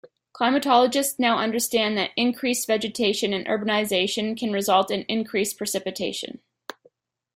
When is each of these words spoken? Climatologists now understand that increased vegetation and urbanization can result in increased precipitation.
Climatologists 0.33 1.19
now 1.19 1.37
understand 1.37 1.95
that 1.95 2.09
increased 2.15 2.65
vegetation 2.65 3.33
and 3.33 3.45
urbanization 3.45 4.35
can 4.35 4.51
result 4.51 4.89
in 4.89 5.03
increased 5.03 5.59
precipitation. 5.59 6.39